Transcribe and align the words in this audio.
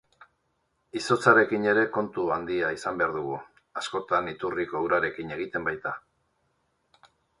Izotzarekin 0.99 1.67
ere 1.73 1.83
kontu 1.97 2.25
handia 2.35 2.71
izan 2.77 2.97
behar 3.01 3.13
dugu, 3.17 3.37
askotan 3.83 4.33
iturriko 4.33 4.83
urarekin 4.87 5.35
egiten 5.37 5.69
baita. 5.69 5.95